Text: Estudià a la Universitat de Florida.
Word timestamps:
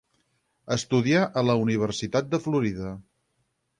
Estudià 0.75 1.21
a 1.41 1.45
la 1.49 1.57
Universitat 1.67 2.33
de 2.33 2.41
Florida. 2.47 2.95